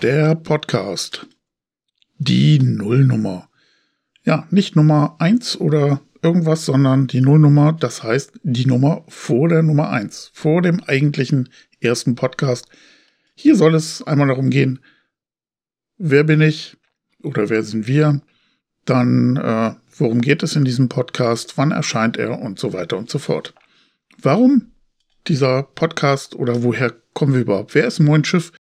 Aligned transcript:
der 0.00 0.36
Podcast. 0.36 1.26
Die 2.18 2.60
Nullnummer. 2.60 3.48
Ja, 4.22 4.46
nicht 4.52 4.76
Nummer 4.76 5.16
1 5.18 5.60
oder 5.60 6.00
irgendwas, 6.22 6.64
sondern 6.64 7.08
die 7.08 7.20
Nullnummer, 7.20 7.72
das 7.72 8.04
heißt 8.04 8.38
die 8.44 8.66
Nummer 8.66 9.02
vor 9.08 9.48
der 9.48 9.64
Nummer 9.64 9.90
1, 9.90 10.30
vor 10.32 10.62
dem 10.62 10.84
eigentlichen 10.84 11.48
ersten 11.80 12.14
Podcast. 12.14 12.68
Hier 13.34 13.56
soll 13.56 13.74
es 13.74 14.04
einmal 14.04 14.28
darum 14.28 14.50
gehen, 14.50 14.78
wer 15.98 16.22
bin 16.22 16.42
ich 16.42 16.76
oder 17.24 17.48
wer 17.48 17.64
sind 17.64 17.88
wir, 17.88 18.22
dann 18.84 19.36
äh, 19.36 19.74
worum 19.98 20.20
geht 20.20 20.44
es 20.44 20.54
in 20.54 20.64
diesem 20.64 20.88
Podcast, 20.88 21.58
wann 21.58 21.72
erscheint 21.72 22.16
er 22.16 22.40
und 22.40 22.60
so 22.60 22.72
weiter 22.72 22.96
und 22.96 23.10
so 23.10 23.18
fort. 23.18 23.52
Warum 24.22 24.70
dieser 25.26 25.64
Podcast 25.64 26.36
oder 26.36 26.62
woher 26.62 26.94
kommen 27.14 27.34
wir 27.34 27.40
überhaupt? 27.40 27.74
Wer 27.74 27.88
ist 27.88 27.98
Moin 27.98 28.22
Schiff? 28.22 28.52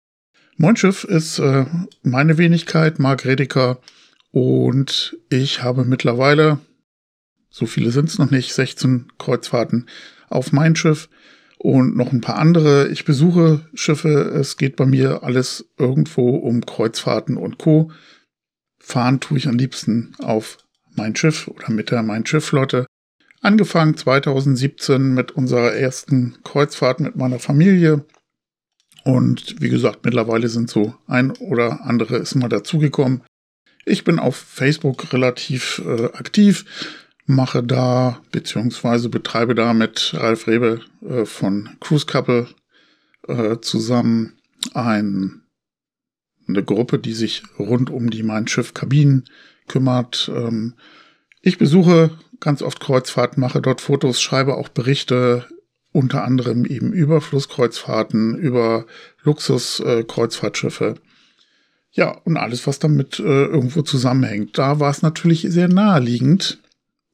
Moin 0.58 0.78
Schiff 0.78 1.04
ist 1.04 1.40
äh, 1.40 1.66
meine 2.02 2.38
Wenigkeit, 2.38 2.98
Marc 2.98 3.26
Redeker. 3.26 3.80
Und 4.32 5.18
ich 5.30 5.62
habe 5.62 5.84
mittlerweile, 5.84 6.60
so 7.50 7.66
viele 7.66 7.92
sind 7.92 8.08
es 8.08 8.20
noch 8.20 8.32
nicht, 8.32 8.54
16 8.54 9.12
Kreuzfahrten 9.18 9.90
auf 10.30 10.54
mein 10.54 10.78
Schiff 10.78 11.10
und 11.58 11.98
noch 11.98 12.14
ein 12.14 12.22
paar 12.22 12.38
andere. 12.38 12.88
Ich 12.88 13.04
besuche 13.04 13.68
Schiffe. 13.74 14.10
Es 14.10 14.56
geht 14.56 14.78
bei 14.78 14.86
mir 14.86 15.24
alles 15.24 15.66
irgendwo 15.78 16.38
um 16.38 16.66
Kreuzfahrten 16.66 17.36
und 17.36 17.58
Co. 17.58 17.92
Fahren 18.80 19.20
tue 19.20 19.38
ich 19.38 19.50
am 19.50 19.58
liebsten 19.58 20.14
auf 20.20 20.58
mein 20.96 21.18
Schiff 21.18 21.50
oder 21.50 21.70
mit 21.70 21.92
der 21.92 22.02
Mein 22.02 22.26
Schiff-Flotte. 22.26 22.86
Angefangen 23.42 23.98
2017 23.98 25.14
mit 25.14 25.32
unserer 25.32 25.74
ersten 25.74 26.38
Kreuzfahrt 26.44 27.02
mit 27.02 27.18
meiner 27.18 27.40
Familie. 27.40 28.06
Und 29.06 29.62
wie 29.62 29.70
gesagt, 29.70 30.04
mittlerweile 30.04 30.50
sind 30.50 30.70
so 30.70 30.96
ein 31.06 31.32
oder 31.32 31.86
andere 31.86 32.18
ist 32.18 32.34
mal 32.34 32.50
dazugekommen. 32.50 33.22
Ich 33.86 34.04
bin 34.04 34.18
auf 34.18 34.36
Facebook 34.36 35.14
relativ 35.14 35.80
äh, 35.86 36.06
aktiv, 36.06 36.66
mache 37.28 37.62
da 37.62 38.20
beziehungsweise 38.32 39.10
betreibe 39.10 39.54
da 39.54 39.76
mit 39.76 40.16
Ralf 40.16 40.48
Rebe 40.48 40.82
äh, 41.08 41.26
von 41.26 41.70
Cruise 41.80 42.08
Couple 42.08 42.48
äh, 43.28 43.58
zusammen 43.62 44.40
ein, 44.74 45.44
eine 46.48 46.64
Gruppe, 46.64 46.98
die 46.98 47.14
sich 47.14 47.44
rund 47.60 47.92
um 47.92 48.10
die 48.10 48.24
Mein 48.24 48.48
Schiff 48.48 48.74
Kabinen 48.74 49.26
kümmert. 49.68 50.32
Ähm, 50.34 50.74
ich 51.42 51.60
besuche 51.60 52.18
ganz 52.40 52.64
oft 52.64 52.80
Kreuzfahrten, 52.80 53.40
mache 53.40 53.62
dort 53.62 53.82
Fotos, 53.82 54.20
schreibe 54.20 54.56
auch 54.56 54.70
Berichte, 54.70 55.48
unter 55.96 56.26
anderem 56.26 56.66
eben 56.66 56.92
über 56.92 57.22
Flusskreuzfahrten, 57.22 58.38
über 58.38 58.86
Luxuskreuzfahrtschiffe. 59.24 60.96
ja, 61.94 62.10
und 62.26 62.36
alles, 62.36 62.68
was 62.68 62.80
damit 62.80 63.20
äh, 63.20 63.46
irgendwo 63.46 63.82
zusammenhängt. 63.82 64.58
Da 64.58 64.82
war 64.82 64.92
es 64.92 65.02
natürlich 65.02 65.48
sehr 65.50 65.70
naheliegend, 65.70 66.62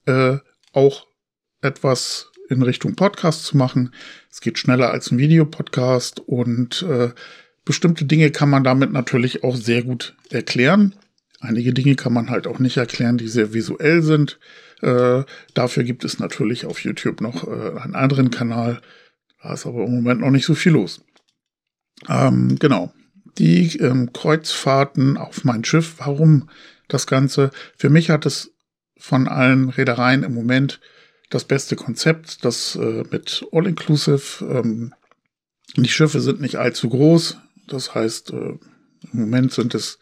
äh, 0.08 0.38
auch 0.74 1.06
etwas 1.62 2.32
in 2.50 2.64
Richtung 2.64 2.96
Podcast 2.96 3.46
zu 3.46 3.56
machen. 3.56 3.94
Es 4.32 4.42
geht 4.42 4.58
schneller 4.58 4.90
als 4.90 5.12
ein 5.12 5.20
Videopodcast 5.20 6.20
und 6.20 6.82
äh, 6.82 7.12
bestimmte 7.64 8.06
Dinge 8.06 8.32
kann 8.32 8.50
man 8.50 8.64
damit 8.64 8.92
natürlich 8.92 9.44
auch 9.44 9.56
sehr 9.56 9.84
gut 9.84 10.16
erklären. 10.32 10.96
Einige 11.42 11.74
Dinge 11.74 11.96
kann 11.96 12.14
man 12.14 12.30
halt 12.30 12.46
auch 12.46 12.60
nicht 12.60 12.78
erklären, 12.78 13.18
die 13.18 13.28
sehr 13.28 13.54
visuell 13.54 14.04
sind. 14.04 14.40
Äh, 14.82 15.24
dafür 15.56 15.84
gibt 15.84 16.06
es 16.06 16.20
natürlich 16.20 16.66
auf 16.66 16.84
YouTube 16.84 17.20
noch 17.20 17.48
äh, 17.48 17.80
einen 17.80 17.96
anderen 17.96 18.30
Kanal. 18.30 18.80
Da 19.42 19.54
ist 19.54 19.66
aber 19.66 19.84
im 19.84 19.96
Moment 19.96 20.22
noch 20.22 20.30
nicht 20.30 20.46
so 20.46 20.54
viel 20.54 20.74
los. 20.74 21.04
Ähm, 22.08 22.58
genau. 22.60 22.94
Die 23.40 23.78
ähm, 23.78 24.14
Kreuzfahrten 24.14 25.18
auf 25.18 25.44
mein 25.44 25.64
Schiff. 25.64 25.96
Warum 25.98 26.48
das 26.88 27.08
Ganze? 27.08 27.50
Für 27.76 27.90
mich 27.90 28.12
hat 28.12 28.28
es 28.28 28.54
von 28.98 29.28
allen 29.28 29.70
Reedereien 29.70 30.24
im 30.24 30.36
Moment 30.36 30.80
das 31.32 31.46
beste 31.46 31.76
Konzept, 31.76 32.46
das 32.46 32.76
äh, 32.76 33.04
mit 33.10 33.46
All-Inclusive. 33.52 34.46
Ähm, 34.46 34.94
die 35.76 35.90
Schiffe 35.90 36.22
sind 36.22 36.40
nicht 36.40 36.58
allzu 36.58 36.90
groß. 36.90 37.38
Das 37.68 37.96
heißt, 37.96 38.32
äh, 38.32 38.36
im 38.36 38.60
Moment 39.12 39.54
sind 39.54 39.74
es 39.74 39.98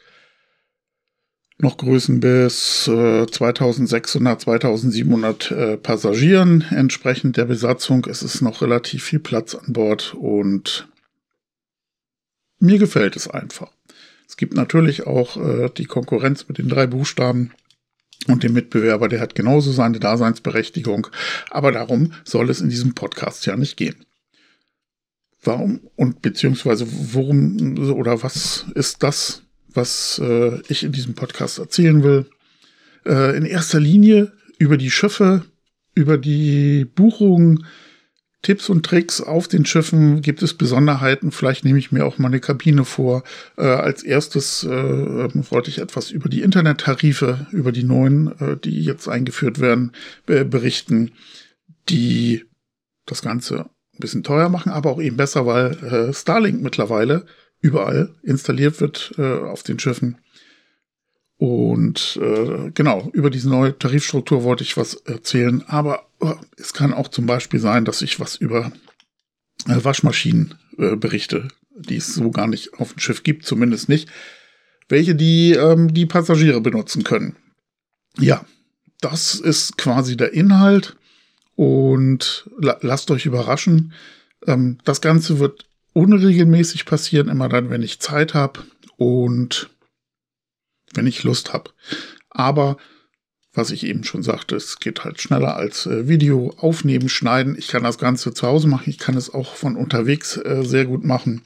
noch 1.59 1.77
Größen 1.77 2.21
bis 2.21 2.87
äh, 2.87 3.27
2600, 3.27 4.41
2700 4.41 5.51
äh, 5.51 5.77
Passagieren 5.77 6.65
entsprechend 6.69 7.35
der 7.37 7.45
Besatzung. 7.45 8.05
Es 8.09 8.23
ist 8.23 8.41
noch 8.41 8.61
relativ 8.61 9.03
viel 9.03 9.19
Platz 9.19 9.55
an 9.55 9.73
Bord 9.73 10.15
und 10.17 10.87
mir 12.59 12.79
gefällt 12.79 13.15
es 13.15 13.27
einfach. 13.27 13.71
Es 14.27 14.37
gibt 14.37 14.53
natürlich 14.53 15.05
auch 15.05 15.37
äh, 15.37 15.69
die 15.75 15.85
Konkurrenz 15.85 16.47
mit 16.47 16.59
den 16.59 16.69
drei 16.69 16.87
Buchstaben 16.87 17.51
und 18.27 18.43
dem 18.43 18.53
Mitbewerber, 18.53 19.09
der 19.09 19.19
hat 19.19 19.35
genauso 19.35 19.71
seine 19.71 19.99
Daseinsberechtigung. 19.99 21.07
Aber 21.49 21.71
darum 21.71 22.13
soll 22.23 22.49
es 22.49 22.61
in 22.61 22.69
diesem 22.69 22.93
Podcast 22.93 23.45
ja 23.45 23.57
nicht 23.57 23.75
gehen. 23.75 24.05
Warum 25.43 25.81
und 25.95 26.21
beziehungsweise 26.21 26.85
worum 26.89 27.77
oder 27.93 28.23
was 28.23 28.65
ist 28.75 29.03
das, 29.03 29.43
was 29.73 30.19
äh, 30.23 30.59
ich 30.67 30.83
in 30.83 30.91
diesem 30.91 31.15
Podcast 31.15 31.59
erzählen 31.59 32.03
will. 32.03 32.25
Äh, 33.05 33.37
in 33.37 33.45
erster 33.45 33.79
Linie 33.79 34.31
über 34.57 34.77
die 34.77 34.91
Schiffe, 34.91 35.45
über 35.95 36.17
die 36.17 36.85
Buchungen, 36.85 37.65
Tipps 38.41 38.69
und 38.69 38.85
Tricks 38.85 39.21
auf 39.21 39.47
den 39.47 39.65
Schiffen. 39.65 40.21
Gibt 40.21 40.41
es 40.41 40.53
Besonderheiten? 40.53 41.31
Vielleicht 41.31 41.65
nehme 41.65 41.77
ich 41.77 41.91
mir 41.91 42.05
auch 42.05 42.17
mal 42.17 42.29
eine 42.29 42.39
Kabine 42.39 42.85
vor. 42.85 43.23
Äh, 43.57 43.63
als 43.63 44.03
erstes 44.03 44.63
äh, 44.63 44.69
wollte 44.69 45.69
ich 45.69 45.79
etwas 45.79 46.11
über 46.11 46.29
die 46.29 46.41
Internettarife, 46.41 47.47
über 47.51 47.71
die 47.71 47.83
neuen, 47.83 48.39
äh, 48.39 48.57
die 48.57 48.81
jetzt 48.81 49.07
eingeführt 49.07 49.59
werden, 49.59 49.91
berichten, 50.25 51.11
die 51.89 52.45
das 53.05 53.21
Ganze 53.21 53.69
ein 53.99 53.99
bisschen 53.99 54.23
teuer 54.23 54.49
machen, 54.49 54.71
aber 54.71 54.91
auch 54.91 55.01
eben 55.01 55.17
besser, 55.17 55.45
weil 55.45 55.71
äh, 55.83 56.13
Starlink 56.13 56.61
mittlerweile 56.61 57.25
überall 57.61 58.15
installiert 58.23 58.79
wird 58.81 59.13
äh, 59.17 59.39
auf 59.39 59.63
den 59.63 59.79
Schiffen. 59.79 60.17
Und 61.37 62.19
äh, 62.21 62.71
genau, 62.73 63.09
über 63.13 63.29
diese 63.29 63.49
neue 63.49 63.77
Tarifstruktur 63.77 64.43
wollte 64.43 64.63
ich 64.63 64.75
was 64.75 64.95
erzählen. 64.95 65.63
Aber 65.67 66.05
äh, 66.19 66.33
es 66.57 66.73
kann 66.73 66.93
auch 66.93 67.07
zum 67.07 67.25
Beispiel 67.25 67.61
sein, 67.61 67.85
dass 67.85 68.01
ich 68.01 68.19
was 68.19 68.35
über 68.35 68.73
äh, 69.67 69.83
Waschmaschinen 69.83 70.55
äh, 70.77 70.97
berichte, 70.97 71.47
die 71.71 71.95
es 71.95 72.13
so 72.13 72.29
gar 72.31 72.47
nicht 72.47 72.73
auf 72.73 72.91
dem 72.93 72.99
Schiff 72.99 73.23
gibt, 73.23 73.45
zumindest 73.45 73.87
nicht. 73.87 74.09
Welche 74.89 75.15
die 75.15 75.53
ähm, 75.53 75.93
die 75.93 76.05
Passagiere 76.05 76.59
benutzen 76.59 77.03
können. 77.03 77.37
Ja, 78.17 78.43
das 78.99 79.35
ist 79.35 79.77
quasi 79.77 80.17
der 80.17 80.33
Inhalt. 80.33 80.97
Und 81.55 82.49
la 82.57 82.77
lasst 82.81 83.11
euch 83.11 83.25
überraschen. 83.25 83.93
Ähm, 84.45 84.77
das 84.83 84.99
Ganze 84.99 85.39
wird 85.39 85.68
unregelmäßig 85.93 86.85
passieren, 86.85 87.29
immer 87.29 87.49
dann, 87.49 87.69
wenn 87.69 87.81
ich 87.81 87.99
Zeit 87.99 88.33
habe 88.33 88.61
und 88.97 89.69
wenn 90.93 91.07
ich 91.07 91.23
Lust 91.23 91.53
habe. 91.53 91.71
Aber 92.29 92.77
was 93.53 93.71
ich 93.71 93.85
eben 93.85 94.03
schon 94.03 94.23
sagte, 94.23 94.55
es 94.55 94.79
geht 94.79 95.03
halt 95.03 95.21
schneller 95.21 95.55
als 95.55 95.85
äh, 95.85 96.07
Video 96.07 96.53
aufnehmen, 96.57 97.09
schneiden. 97.09 97.55
Ich 97.57 97.67
kann 97.67 97.83
das 97.83 97.97
Ganze 97.97 98.33
zu 98.33 98.47
Hause 98.47 98.67
machen, 98.67 98.89
ich 98.89 98.99
kann 98.99 99.17
es 99.17 99.33
auch 99.33 99.55
von 99.55 99.75
unterwegs 99.75 100.37
äh, 100.37 100.63
sehr 100.63 100.85
gut 100.85 101.03
machen. 101.03 101.43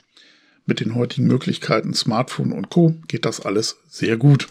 Mit 0.65 0.79
den 0.79 0.95
heutigen 0.95 1.27
Möglichkeiten 1.27 1.93
Smartphone 1.93 2.53
und 2.53 2.69
Co 2.69 2.95
geht 3.07 3.25
das 3.25 3.41
alles 3.41 3.77
sehr 3.89 4.17
gut. 4.17 4.47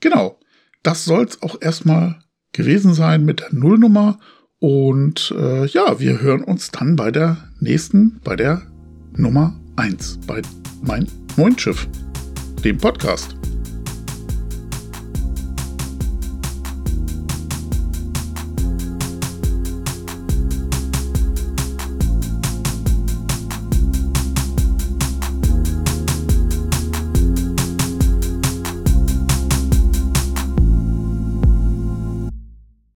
Genau, 0.00 0.40
das 0.82 1.04
soll 1.04 1.24
es 1.24 1.42
auch 1.42 1.60
erstmal 1.60 2.22
gewesen 2.52 2.94
sein 2.94 3.24
mit 3.24 3.40
der 3.40 3.52
Nullnummer. 3.52 4.18
Und 4.58 5.32
äh, 5.36 5.66
ja, 5.66 6.00
wir 6.00 6.20
hören 6.20 6.42
uns 6.42 6.70
dann 6.70 6.96
bei 6.96 7.10
der 7.10 7.48
nächsten, 7.60 8.20
bei 8.24 8.36
der 8.36 8.62
Nummer 9.16 9.54
1 9.76 10.20
bei 10.26 10.40
Mein 10.82 11.06
Mondschiff, 11.36 11.88
dem 12.64 12.78
Podcast. 12.78 13.34